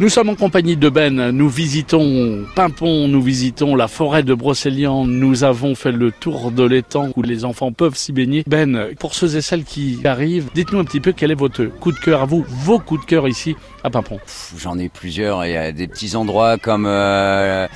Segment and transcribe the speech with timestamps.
[0.00, 5.08] Nous sommes en compagnie de Ben, nous visitons Pimpon, nous visitons la forêt de Brocéliande,
[5.08, 8.42] nous avons fait le tour de l'étang où les enfants peuvent s'y baigner.
[8.48, 11.92] Ben, pour ceux et celles qui arrivent, dites-nous un petit peu quel est votre coup
[11.92, 13.54] de cœur à vous, vos coups de cœur ici
[13.84, 14.18] à Pimpon.
[14.58, 17.68] J'en ai plusieurs, il y a des petits endroits comme euh,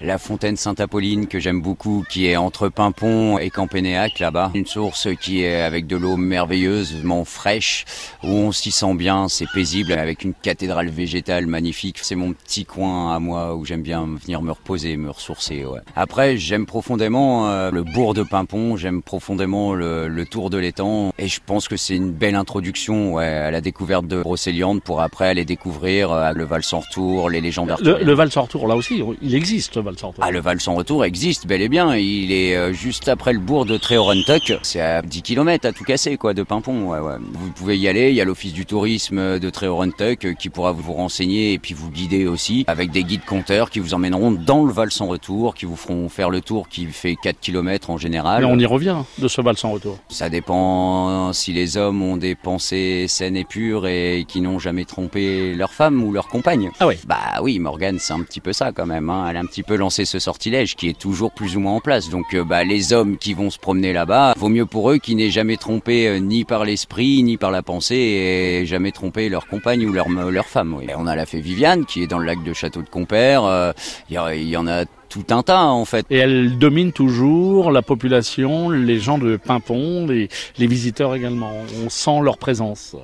[0.00, 4.52] la fontaine Sainte-Apolline que j'aime beaucoup, qui est entre Pimpon et Campénéac là-bas.
[4.54, 7.84] Une source qui est avec de l'eau merveilleusement fraîche,
[8.22, 12.64] où on s'y sent bien, c'est paisible, avec une cathédrale végétale magnifique c'est mon petit
[12.64, 15.64] coin à moi où j'aime bien venir me reposer, me ressourcer.
[15.64, 15.80] Ouais.
[15.96, 21.12] Après, j'aime profondément euh, le bourg de Pimpon, j'aime profondément le, le, tour de l'étang,
[21.18, 25.00] et je pense que c'est une belle introduction ouais, à la découverte de Brocéliande pour
[25.00, 28.66] après aller découvrir euh, le Val sans retour, les légendes Le, le, Val sans retour,
[28.66, 30.24] là aussi, il existe le Val sans retour.
[30.24, 31.94] Ah, le Val sans retour existe, bel et bien.
[31.96, 34.58] Il est euh, juste après le bourg de Tréorentuck.
[34.62, 36.90] C'est à 10 km à tout casser, quoi, de Pimpon.
[36.90, 36.98] Ouais.
[37.20, 38.10] Vous pouvez y aller.
[38.10, 41.90] Il y a l'office du tourisme de Tréorentuck qui pourra vous renseigner et puis vous
[41.90, 45.64] guider aussi avec des guides compteurs qui vous emmèneront dans le Val sans retour, qui
[45.64, 48.42] vous feront faire le tour qui fait 4 km en général.
[48.42, 49.98] Mais on y revient de ce Val sans retour.
[50.08, 54.84] Ça dépend si les hommes ont des pensées saines et pures et qui n'ont jamais
[54.84, 56.70] trompé leur femme ou leur compagne.
[56.80, 56.96] Ah oui.
[57.06, 59.10] Bah oui, Morgane, c'est un petit peu ça quand même.
[59.10, 59.26] Hein.
[59.30, 61.80] Elle a un petit peu lancé ce sortilège qui est toujours plus ou moins en
[61.80, 62.10] place.
[62.10, 65.16] Donc euh, bah, les hommes qui vont se promener là-bas, vaut mieux pour eux qu'ils
[65.16, 69.46] n'aient jamais trompé euh, ni par l'esprit ni par la pensée et jamais trompé leur
[69.46, 70.74] compagne ou leur, leur femme.
[70.74, 70.86] Oui.
[70.96, 73.44] on a la fée Viviane qui est dans le lac de Château de Compère.
[73.44, 73.72] Euh,
[74.08, 74.16] il
[74.48, 76.06] y, en a tout un tas en fait.
[76.10, 80.28] Et elle domine toujours la population, les gens de Pimpon, les,
[80.58, 81.52] les visiteurs également.
[81.84, 82.96] On sent leur présence.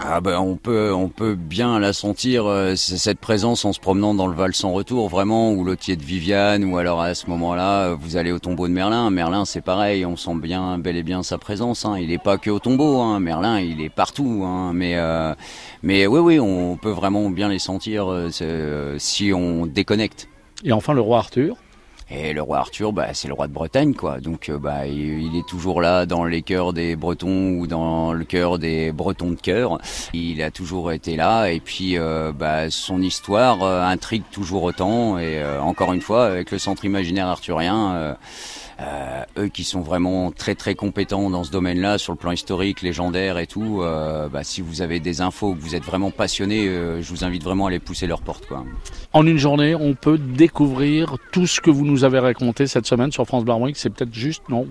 [0.00, 4.14] Ah ben on peut on peut bien la sentir euh, cette présence en se promenant
[4.14, 7.94] dans le Val sans retour vraiment ou l'Otier de Viviane ou alors à ce moment-là
[7.94, 9.10] vous allez au tombeau de Merlin.
[9.10, 11.84] Merlin c'est pareil, on sent bien bel et bien sa présence.
[11.84, 11.98] Hein.
[11.98, 13.18] Il est pas que au tombeau, hein.
[13.18, 14.44] Merlin il est partout.
[14.44, 14.70] Hein.
[14.72, 15.34] Mais euh,
[15.82, 20.28] mais oui oui on peut vraiment bien les sentir euh, si on déconnecte.
[20.64, 21.56] Et enfin le roi Arthur.
[22.10, 24.18] Et le roi Arthur, bah, c'est le roi de Bretagne, quoi.
[24.18, 28.24] Donc, euh, bah, il, est toujours là dans les cœurs des Bretons ou dans le
[28.24, 29.78] cœur des Bretons de cœur.
[30.14, 31.48] Il a toujours été là.
[31.50, 35.18] Et puis, euh, bah, son histoire euh, intrigue toujours autant.
[35.18, 38.16] Et encore une fois, avec le centre imaginaire arthurien,
[39.38, 43.38] eux qui sont vraiment très très compétents dans ce domaine-là, sur le plan historique, légendaire
[43.38, 47.00] et tout, euh, bah, si vous avez des infos, que vous êtes vraiment passionné, euh,
[47.00, 48.46] je vous invite vraiment à aller pousser leurs portes.
[48.46, 48.64] Quoi.
[49.12, 53.12] En une journée, on peut découvrir tout ce que vous nous avez raconté cette semaine
[53.12, 54.66] sur France Bleu C'est peut-être juste, non,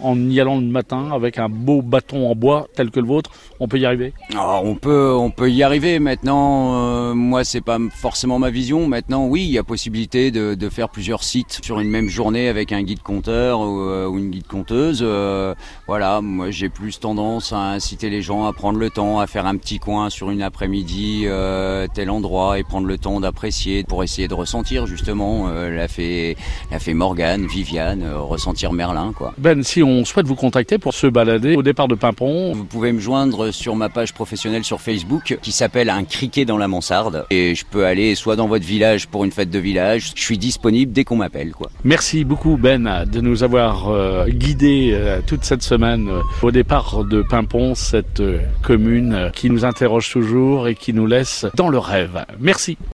[0.00, 3.30] en y allant le matin avec un beau bâton en bois tel que le vôtre,
[3.58, 5.98] on peut y arriver Alors, On peut, on peut y arriver.
[5.98, 8.86] Maintenant, euh, moi, c'est pas forcément ma vision.
[8.86, 12.48] Maintenant, oui, il y a possibilité de, de faire plusieurs sites sur une même journée
[12.48, 15.00] avec un guide compteur euh, ou, une guide conteuse.
[15.02, 15.54] Euh,
[15.86, 19.46] voilà, moi j'ai plus tendance à inciter les gens à prendre le temps, à faire
[19.46, 24.02] un petit coin sur une après-midi, euh, tel endroit, et prendre le temps d'apprécier pour
[24.04, 26.36] essayer de ressentir justement la fée,
[26.70, 29.34] la fée Morgane, Viviane, ressentir Merlin, quoi.
[29.38, 32.92] Ben, si on souhaite vous contacter pour se balader au départ de Pimpon, vous pouvez
[32.92, 37.26] me joindre sur ma page professionnelle sur Facebook qui s'appelle Un criquet dans la mansarde,
[37.30, 40.38] et je peux aller soit dans votre village pour une fête de village, je suis
[40.38, 41.70] disponible dès qu'on m'appelle, quoi.
[41.84, 47.04] Merci beaucoup Ben de nous avoir euh, guidé euh, toute cette semaine euh, au départ
[47.04, 48.22] de Pimpon, cette
[48.62, 52.24] commune qui nous interroge toujours et qui nous laisse dans le rêve.
[52.38, 52.76] Merci.